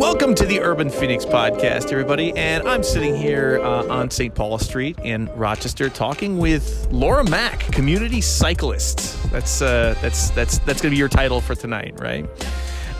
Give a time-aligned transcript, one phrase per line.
[0.00, 2.32] welcome to the Urban Phoenix podcast, everybody.
[2.34, 4.34] And I'm sitting here uh, on St.
[4.34, 9.22] Paul Street in Rochester, talking with Laura Mack, community cyclist.
[9.30, 12.26] That's uh, that's that's that's going to be your title for tonight, right?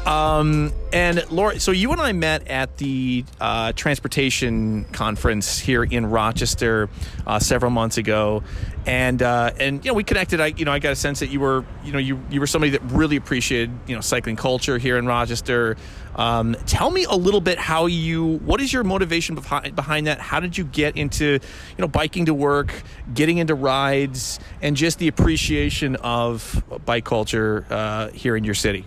[0.07, 6.07] Um, and Laura, so you and I met at the uh, transportation conference here in
[6.07, 6.89] Rochester
[7.27, 8.43] uh, several months ago,
[8.87, 10.41] and uh, and you know we connected.
[10.41, 12.47] I you know I got a sense that you were you know you you were
[12.47, 15.77] somebody that really appreciated you know cycling culture here in Rochester.
[16.17, 20.19] Um, tell me a little bit how you what is your motivation behind behind that?
[20.19, 21.41] How did you get into you
[21.79, 22.73] know biking to work,
[23.13, 28.87] getting into rides, and just the appreciation of bike culture uh, here in your city?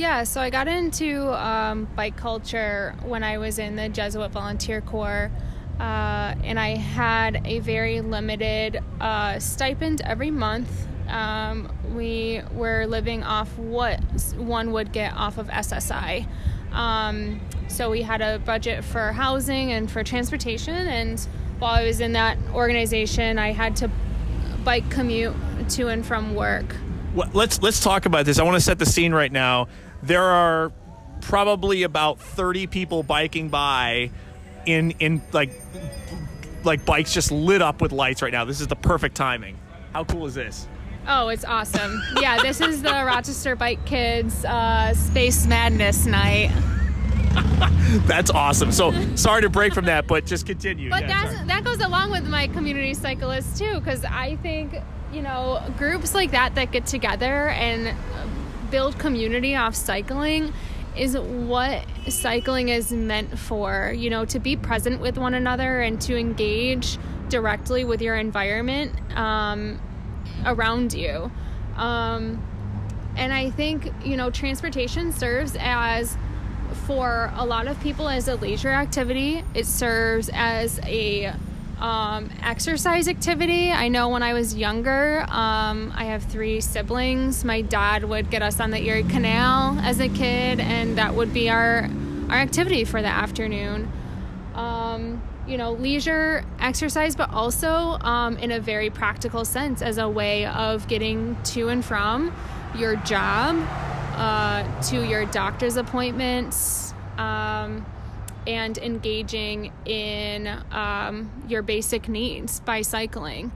[0.00, 4.80] Yeah, so I got into um, bike culture when I was in the Jesuit Volunteer
[4.80, 5.30] Corps,
[5.78, 10.70] uh, and I had a very limited uh, stipend every month.
[11.06, 14.00] Um, we were living off what
[14.38, 16.26] one would get off of SSI.
[16.72, 21.20] Um, so we had a budget for housing and for transportation, and
[21.58, 23.90] while I was in that organization, I had to
[24.64, 25.34] bike commute
[25.72, 26.74] to and from work.
[27.14, 28.38] Well, let's let's talk about this.
[28.38, 29.66] I want to set the scene right now
[30.02, 30.72] there are
[31.20, 34.10] probably about 30 people biking by
[34.66, 35.50] in in like
[36.64, 38.44] like bikes just lit up with lights right now.
[38.44, 39.58] This is the perfect timing.
[39.92, 40.66] How cool is this?
[41.08, 42.00] Oh, it's awesome.
[42.20, 46.50] yeah, this is the Rochester Bike Kids uh, Space Madness night.
[48.06, 48.70] that's awesome.
[48.70, 50.90] So sorry to break from that, but just continue.
[50.90, 54.74] But yeah, that's, that goes along with my community cyclists too, because I think
[55.12, 57.96] you know groups like that that get together and
[58.70, 60.52] build community off cycling
[60.96, 63.92] is what cycling is meant for.
[63.96, 66.98] You know, to be present with one another and to engage
[67.28, 69.80] directly with your environment um,
[70.44, 71.30] around you.
[71.76, 72.42] Um,
[73.16, 76.16] and I think, you know, transportation serves as,
[76.86, 79.44] for a lot of people, as a leisure activity.
[79.54, 81.34] It serves as a
[81.80, 83.72] um, exercise activity.
[83.72, 87.44] I know when I was younger, um, I have three siblings.
[87.44, 91.32] My dad would get us on the Erie Canal as a kid, and that would
[91.32, 91.88] be our
[92.28, 93.90] our activity for the afternoon.
[94.54, 100.08] Um, you know, leisure exercise, but also um, in a very practical sense as a
[100.08, 102.32] way of getting to and from
[102.76, 103.56] your job,
[104.14, 106.94] uh, to your doctor's appointments.
[108.46, 113.52] And engaging in um, your basic needs by cycling.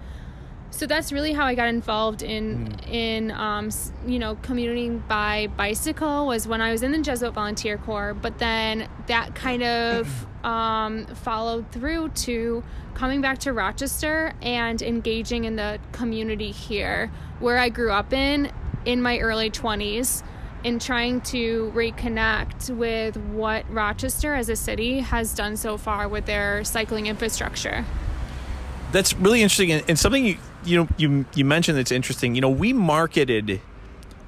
[0.75, 2.91] So that's really how I got involved in mm.
[2.91, 3.71] in um,
[4.09, 8.13] you know commuting by bicycle was when I was in the Jesuit Volunteer Corps.
[8.13, 15.45] But then that kind of um, followed through to coming back to Rochester and engaging
[15.45, 18.51] in the community here, where I grew up in
[18.85, 20.25] in my early twenties
[20.65, 26.27] in trying to reconnect with what Rochester as a city has done so far with
[26.27, 27.85] their cycling infrastructure.
[28.91, 32.35] That's really interesting, and something you you know you you mentioned that's interesting.
[32.35, 33.61] You know, we marketed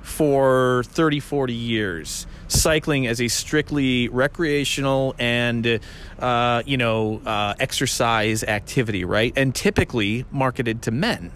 [0.02, 5.80] for 30, 40 years cycling as a strictly recreational and
[6.20, 9.32] uh, you know uh, exercise activity, right?
[9.36, 11.32] And typically marketed to men.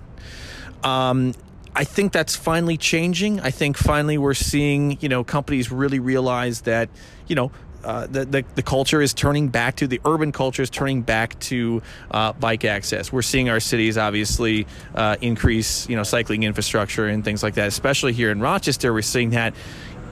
[0.85, 1.35] Um,
[1.75, 3.41] I think that's finally changing.
[3.41, 6.89] I think finally we're seeing, you know, companies really realize that,
[7.29, 7.53] you know,
[7.85, 11.39] uh, the, the, the, culture is turning back to the urban culture is turning back
[11.41, 11.81] to
[12.11, 13.11] uh, bike access.
[13.11, 17.69] We're seeing our cities obviously uh, increase, you know, cycling infrastructure and things like that.
[17.69, 19.55] Especially here in Rochester, we're seeing that.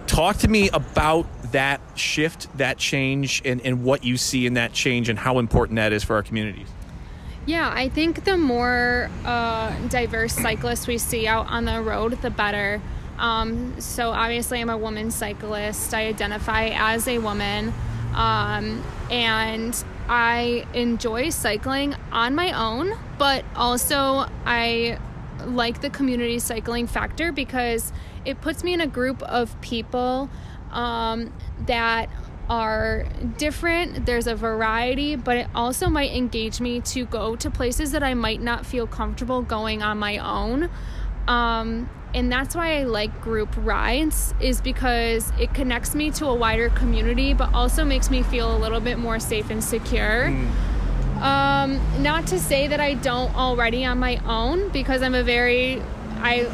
[0.06, 4.72] Talk to me about that shift, that change, and, and what you see in that
[4.72, 6.68] change, and how important that is for our communities.
[7.48, 12.28] Yeah, I think the more uh, diverse cyclists we see out on the road, the
[12.28, 12.82] better.
[13.18, 15.94] Um, so obviously, I'm a woman cyclist.
[15.94, 17.72] I identify as a woman,
[18.12, 22.92] um, and I enjoy cycling on my own.
[23.16, 24.98] But also, I
[25.46, 27.94] like the community cycling factor because
[28.26, 30.28] it puts me in a group of people
[30.70, 31.32] um,
[31.64, 32.10] that
[32.48, 33.06] are
[33.36, 34.06] different.
[34.06, 38.14] There's a variety, but it also might engage me to go to places that I
[38.14, 40.70] might not feel comfortable going on my own.
[41.26, 46.34] Um, and that's why I like group rides is because it connects me to a
[46.34, 50.30] wider community, but also makes me feel a little bit more safe and secure.
[50.30, 50.50] Mm.
[51.20, 55.82] Um, not to say that I don't already on my own, because I'm a very
[56.20, 56.50] I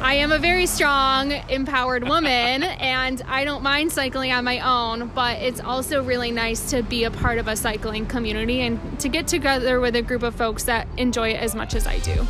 [0.00, 5.08] I am a very strong, empowered woman, and I don't mind cycling on my own,
[5.14, 9.08] but it's also really nice to be a part of a cycling community and to
[9.08, 12.26] get together with a group of folks that enjoy it as much as I do.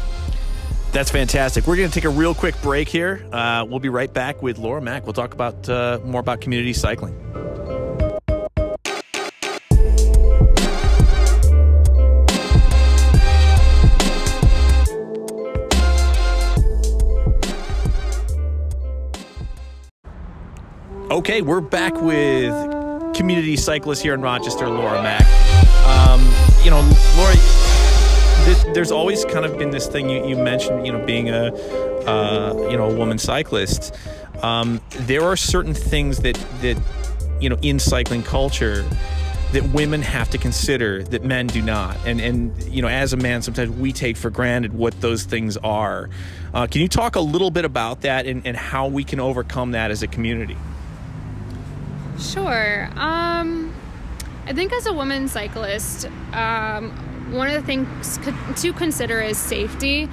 [0.92, 1.66] That's fantastic.
[1.66, 3.26] We're going to take a real quick break here.
[3.30, 5.04] Uh, we'll be right back with Laura Mack.
[5.04, 7.14] We'll talk about uh, more about community cycling.
[21.26, 22.52] Okay, we're back with
[23.16, 25.26] community cyclist here in Rochester, Laura Mack.
[25.84, 26.20] Um,
[26.62, 26.78] you know,
[27.16, 27.34] Laura,
[28.44, 31.46] th- there's always kind of been this thing you, you mentioned, you know, being a
[32.06, 33.92] uh, you know a woman cyclist.
[34.40, 36.80] Um, there are certain things that that
[37.40, 38.88] you know in cycling culture
[39.50, 43.16] that women have to consider that men do not and and you know as a
[43.16, 46.10] man sometimes we take for granted what those things are
[46.52, 49.70] uh, can you talk a little bit about that and, and how we can overcome
[49.70, 50.56] that as a community
[52.18, 52.88] Sure.
[52.96, 53.74] Um,
[54.46, 56.92] I think as a woman cyclist, um,
[57.32, 58.18] one of the things
[58.62, 60.08] to consider is safety.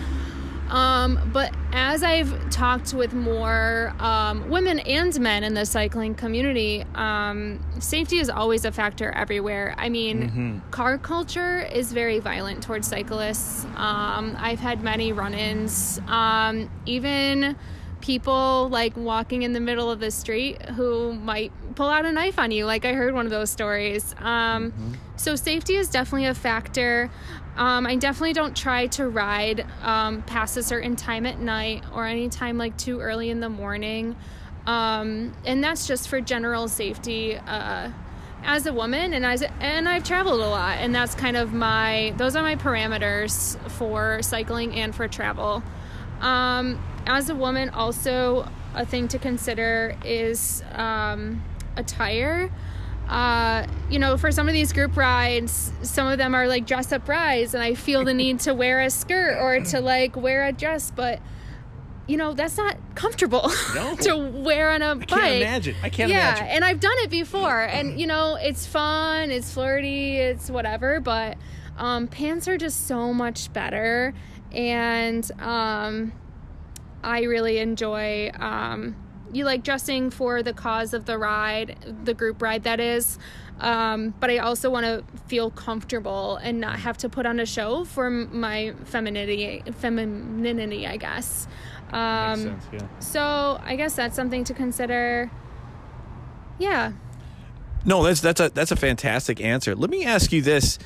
[0.69, 6.83] Um, but as I've talked with more um, women and men in the cycling community,
[6.95, 9.75] um, safety is always a factor everywhere.
[9.77, 13.65] I mean, car culture is very violent towards cyclists.
[13.75, 15.99] Um, I've had many run ins.
[16.07, 17.55] Um, even
[18.01, 22.39] people like walking in the middle of the street who might pull out a knife
[22.39, 22.65] on you.
[22.65, 24.15] Like I heard one of those stories.
[24.19, 24.73] Um,
[25.15, 27.09] So safety is definitely a factor.
[27.55, 32.05] Um, I definitely don't try to ride um, past a certain time at night or
[32.05, 34.15] any time like too early in the morning.
[34.65, 37.37] Um, and that's just for general safety.
[37.37, 37.91] Uh,
[38.45, 42.13] as a woman and as and I've traveled a lot and that's kind of my
[42.17, 45.63] those are my parameters for cycling and for travel.
[46.19, 51.43] Um, as a woman, also a thing to consider is um,
[51.77, 52.51] attire.
[53.07, 56.91] Uh, you know, for some of these group rides, some of them are like dress
[56.91, 60.45] up rides, and I feel the need to wear a skirt or to like wear
[60.45, 61.19] a dress, but
[62.07, 63.95] you know, that's not comfortable No.
[64.01, 65.11] to wear on a bike.
[65.13, 65.75] I can't imagine.
[65.83, 66.47] I can't yeah, imagine.
[66.47, 71.37] and I've done it before, and you know, it's fun, it's flirty, it's whatever, but
[71.77, 74.13] um, pants are just so much better,
[74.51, 76.13] and um,
[77.03, 78.31] I really enjoy.
[78.39, 78.95] Um,
[79.33, 83.17] you like dressing for the cause of the ride, the group ride that is.
[83.59, 87.45] Um, but I also want to feel comfortable and not have to put on a
[87.45, 91.47] show for my femininity, femininity, I guess.
[91.91, 92.79] Um, yeah.
[92.99, 95.29] so I guess that's something to consider.
[96.57, 96.93] Yeah.
[97.85, 99.75] No, that's that's a that's a fantastic answer.
[99.75, 100.79] Let me ask you this: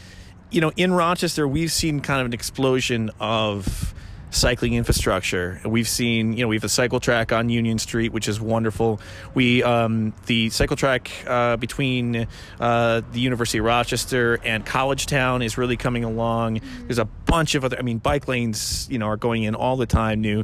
[0.50, 3.94] you know, in Rochester, we've seen kind of an explosion of
[4.30, 5.62] cycling infrastructure.
[5.66, 9.00] We've seen, you know, we have a cycle track on Union Street, which is wonderful.
[9.34, 12.28] We um, the cycle track uh, between
[12.60, 16.62] uh, the University of Rochester and College Town is really coming along.
[16.82, 17.78] There's a bunch of other.
[17.78, 20.22] I mean, bike lanes, you know, are going in all the time.
[20.22, 20.44] New,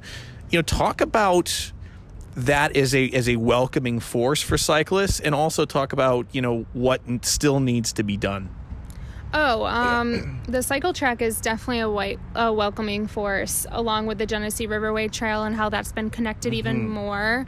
[0.50, 1.72] you know, talk about
[2.36, 6.66] that as a as a welcoming force for cyclists and also talk about you know
[6.74, 8.50] what still needs to be done
[9.34, 14.28] Oh, um, the cycle track is definitely a, white, a welcoming force, along with the
[14.28, 17.48] Genesee Riverway Trail and how that's been connected even more.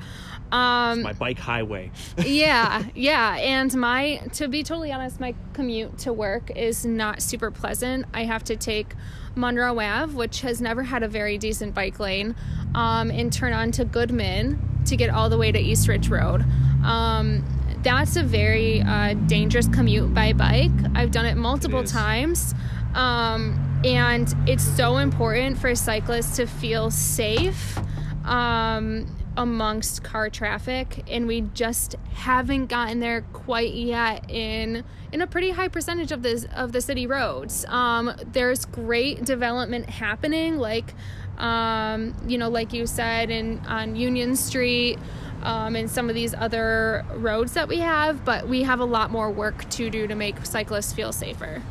[0.51, 3.35] Um, my bike highway yeah, yeah.
[3.37, 8.05] And my, to be totally honest, my commute to work is not super pleasant.
[8.13, 8.95] I have to take
[9.35, 12.35] Monroe Ave, which has never had a very decent bike lane,
[12.73, 16.45] um, and turn on to Goodman to get all the way to East Ridge Road.
[16.83, 17.43] Um,
[17.85, 20.71] that's a very uh, dangerous commute by bike.
[20.95, 21.91] I've done it multiple is.
[21.91, 22.55] times.
[22.95, 27.77] Um, and it's so important for cyclists to feel safe
[28.23, 29.05] um,
[29.37, 35.51] amongst car traffic, and we just haven't gotten there quite yet in in a pretty
[35.51, 37.65] high percentage of this of the city roads.
[37.65, 40.95] Um, there's great development happening, like
[41.37, 44.97] um, you know, like you said, in on Union Street.
[45.45, 49.11] Um, and some of these other roads that we have, but we have a lot
[49.11, 51.61] more work to do to make cyclists feel safer.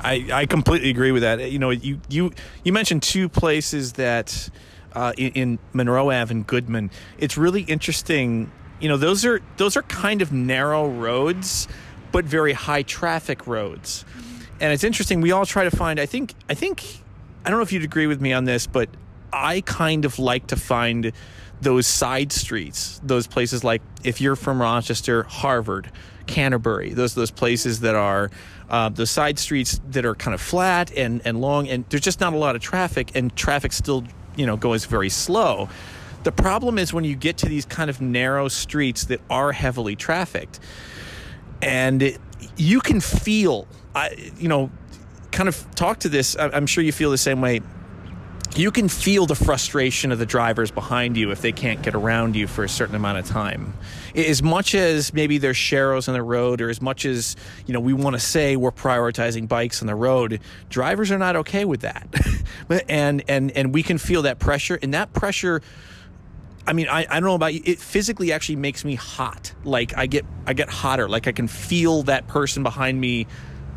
[0.00, 1.50] I, I completely agree with that.
[1.52, 2.32] You know you you
[2.64, 4.48] you mentioned two places that
[4.94, 6.90] uh, in, in monroe ave and goodman.
[7.18, 8.50] It's really interesting.
[8.80, 11.68] You know those are those are kind of narrow roads
[12.10, 14.04] but very high traffic roads.
[14.60, 16.82] And it's interesting we all try to find i think i think
[17.44, 18.88] i don't know if you'd agree with me on this but
[19.32, 21.12] i kind of like to find
[21.60, 25.90] those side streets those places like if you're from rochester harvard
[26.26, 28.30] canterbury those those places that are
[28.70, 32.20] uh, the side streets that are kind of flat and and long and there's just
[32.20, 34.04] not a lot of traffic and traffic still
[34.38, 35.68] you know goes very slow.
[36.24, 39.96] The problem is when you get to these kind of narrow streets that are heavily
[39.96, 40.60] trafficked
[41.62, 42.20] and it,
[42.56, 44.70] you can feel I, you know
[45.30, 47.60] kind of talk to this i'm sure you feel the same way
[48.58, 52.34] you can feel the frustration of the drivers behind you if they can't get around
[52.34, 53.72] you for a certain amount of time.
[54.16, 57.36] As much as maybe there's sharrows on the road, or as much as
[57.66, 61.36] you know we want to say we're prioritizing bikes on the road, drivers are not
[61.36, 62.08] okay with that,
[62.88, 65.62] and and and we can feel that pressure, and that pressure.
[66.66, 67.62] I mean, I, I don't know about you.
[67.64, 69.54] It physically actually makes me hot.
[69.64, 71.08] Like I get I get hotter.
[71.08, 73.26] Like I can feel that person behind me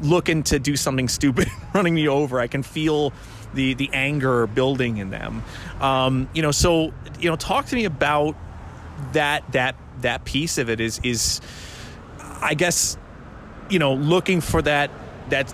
[0.02, 2.40] looking to do something stupid, running me over.
[2.40, 3.14] I can feel
[3.54, 5.44] the the anger building in them.
[5.80, 8.36] Um, you know, so you know, talk to me about
[9.14, 11.42] that that that piece of it is is
[12.42, 12.98] I guess
[13.70, 14.92] you know looking for that
[15.30, 15.54] that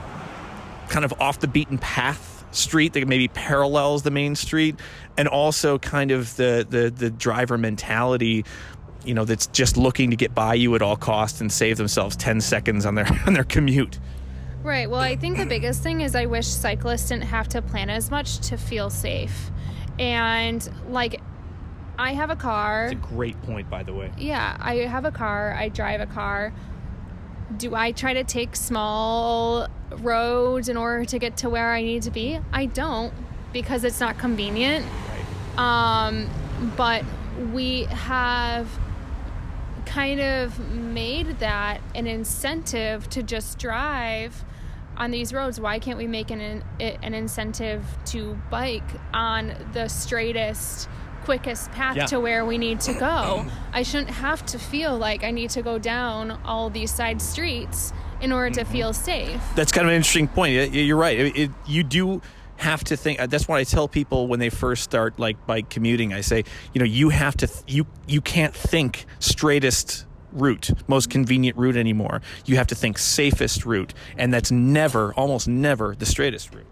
[0.89, 4.75] kind of off the beaten path street that maybe parallels the main street
[5.17, 8.45] and also kind of the the the driver mentality
[9.05, 12.15] you know that's just looking to get by you at all costs and save themselves
[12.15, 13.99] 10 seconds on their on their commute
[14.63, 14.89] Right.
[14.89, 18.11] Well, I think the biggest thing is I wish cyclists didn't have to plan as
[18.11, 19.51] much to feel safe.
[19.99, 21.21] And like
[21.97, 22.85] I have a car.
[22.85, 25.53] it's a great point by the way Yeah, I have a car.
[25.53, 26.53] I drive a car.
[27.55, 32.03] Do I try to take small roads in order to get to where I need
[32.03, 32.39] to be?
[32.51, 33.13] I don't
[33.53, 34.85] because it's not convenient.
[35.57, 36.29] Um,
[36.75, 37.03] but
[37.51, 38.67] we have
[39.97, 44.45] kind of made that an incentive to just drive
[44.95, 45.59] on these roads.
[45.59, 50.87] Why can't we make an an incentive to bike on the straightest,
[51.23, 52.05] quickest path Yeah.
[52.05, 53.47] to where we need to go?
[53.73, 57.91] I shouldn't have to feel like I need to go down all these side streets
[58.21, 58.71] in order to mm-hmm.
[58.71, 59.41] feel safe.
[59.55, 60.73] that's kind of an interesting point.
[60.73, 61.19] You're right.
[61.19, 62.21] It, it, you do
[62.57, 63.19] have to think.
[63.29, 66.13] That's what I tell people when they first start like bike commuting.
[66.13, 67.47] I say, you know, you have to.
[67.47, 72.21] Th- you you can't think straightest route, most convenient route anymore.
[72.45, 76.65] You have to think safest route, and that's never, almost never, the straightest route.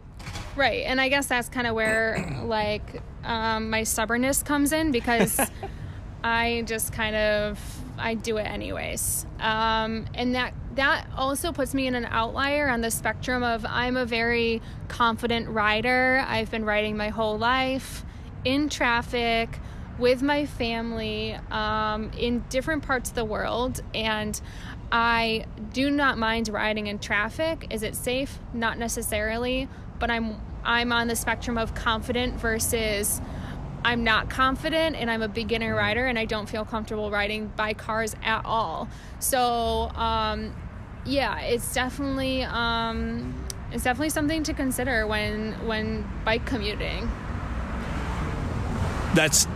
[0.55, 5.39] Right, and I guess that's kind of where like um, my stubbornness comes in because
[6.23, 7.59] I just kind of
[7.97, 12.81] I do it anyways, um, and that that also puts me in an outlier on
[12.81, 16.23] the spectrum of I'm a very confident rider.
[16.27, 18.03] I've been riding my whole life
[18.43, 19.59] in traffic
[19.97, 23.81] with my family um, in different parts of the world.
[23.93, 24.39] And
[24.91, 27.67] i do not mind riding in traffic.
[27.69, 28.39] Is it safe?
[28.53, 29.67] Not necessarily.
[29.99, 33.21] But i'm i'm on the spectrum of confident versus
[33.85, 37.73] i'm not confident and i'm a beginner rider and i don't feel comfortable riding by
[37.73, 38.89] cars at all.
[39.19, 40.53] So um,
[41.05, 47.09] yeah it's definitely um, it's definitely something to consider when when bike commuting.
[49.13, 49.47] That's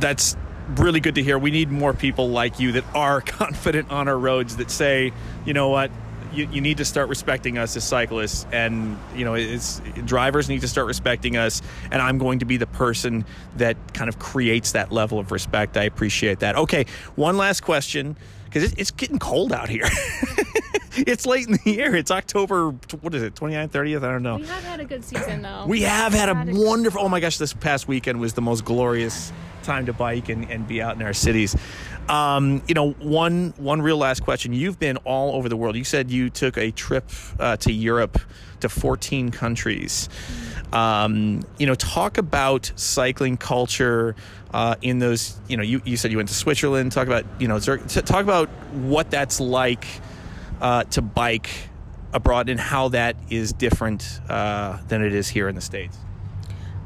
[0.00, 0.36] that's
[0.76, 1.38] really good to hear.
[1.38, 5.12] We need more people like you that are confident on our roads that say,
[5.44, 5.90] you know what,
[6.34, 10.60] you, you need to start respecting us as cyclists, and you know, it's drivers need
[10.62, 11.62] to start respecting us.
[11.90, 13.24] And I'm going to be the person
[13.56, 15.76] that kind of creates that level of respect.
[15.76, 16.56] I appreciate that.
[16.56, 16.86] Okay,
[17.16, 19.84] one last question because it's getting cold out here.
[20.96, 21.94] it's late in the year.
[21.96, 22.70] It's October.
[23.00, 23.34] What is it?
[23.34, 24.04] 29th, 30th?
[24.04, 24.36] I don't know.
[24.36, 27.00] we have had a good season though We have had a Had a- wonderful.
[27.02, 29.32] Oh my gosh, this past weekend was the most glorious
[29.64, 31.56] time to bike and, and be out in our cities.
[32.08, 34.52] Um, you know, one one real last question.
[34.52, 35.76] You've been all over the world.
[35.76, 38.18] You said you took a trip uh, to Europe
[38.60, 40.08] to 14 countries.
[40.72, 44.16] Um, you know, talk about cycling culture
[44.52, 45.38] uh, in those.
[45.48, 46.92] You know, you, you said you went to Switzerland.
[46.92, 49.86] Talk about you know, talk about what that's like
[50.60, 51.50] uh, to bike
[52.12, 55.98] abroad and how that is different uh, than it is here in the states.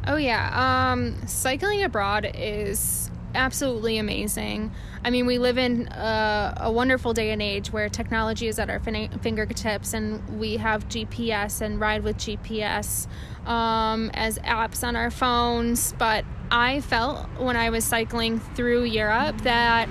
[0.09, 4.73] Oh yeah, um, cycling abroad is absolutely amazing.
[5.05, 8.71] I mean, we live in uh, a wonderful day and age where technology is at
[8.71, 13.07] our fin- fingertips, and we have GPS and ride with GPS
[13.47, 15.93] um, as apps on our phones.
[15.99, 19.91] But I felt when I was cycling through Europe that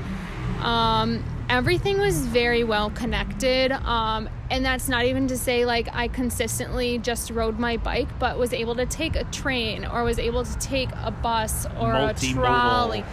[0.62, 3.72] um, everything was very well connected.
[3.72, 8.38] Um, and that's not even to say like I consistently just rode my bike, but
[8.38, 12.14] was able to take a train or was able to take a bus or a
[12.14, 13.04] trolley.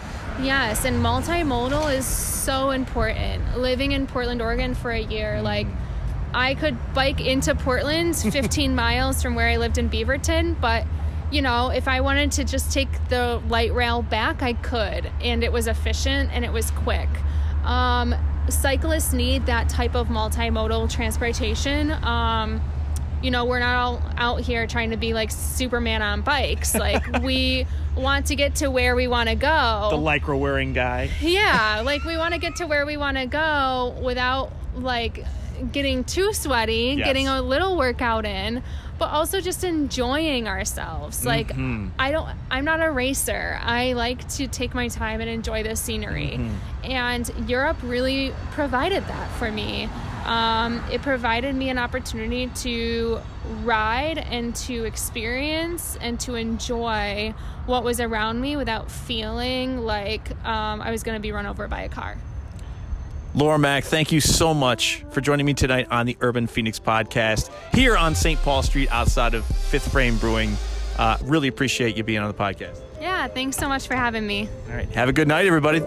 [0.41, 3.57] Yes, and multimodal is so important.
[3.57, 5.67] Living in Portland, Oregon for a year, like
[6.33, 10.85] I could bike into Portland 15 miles from where I lived in Beaverton, but
[11.31, 15.43] you know, if I wanted to just take the light rail back, I could, and
[15.43, 17.09] it was efficient and it was quick.
[17.63, 18.13] Um,
[18.49, 21.91] cyclists need that type of multimodal transportation.
[22.03, 22.61] Um,
[23.21, 26.75] you know, we're not all out here trying to be like Superman on bikes.
[26.85, 29.87] Like, we want to get to where we want to go.
[29.91, 31.09] The lycra wearing guy.
[31.21, 35.25] Yeah, like we want to get to where we want to go without like
[35.71, 37.05] getting too sweaty, Yes.
[37.07, 38.61] getting a little workout in,
[38.97, 41.25] but also just enjoying ourselves.
[41.25, 41.89] Like Mhm.
[41.99, 43.59] I don't I'm not a racer.
[43.61, 46.37] I like to take my time and enjoy the scenery.
[46.37, 46.91] Mm-hmm.
[46.91, 49.89] And Europe really provided that for me.
[50.25, 53.19] um, it provided me an opportunity to
[53.63, 57.31] ride and to experience and to enjoy
[57.67, 61.67] what was around me without feeling like um, I was going to be run over
[61.67, 62.17] by a car.
[63.35, 67.51] Laura Mack, thank you so much for joining me tonight on the Urban Phoenix podcast
[67.73, 68.39] here on St.
[68.39, 70.55] Paul Street outside of Fifth Frame Brewing.
[70.97, 72.79] Uh, really appreciate you being on the podcast.
[73.01, 74.47] Yeah, thanks so much for having me.
[74.69, 74.87] All right.
[74.91, 75.81] Have a good night, everybody.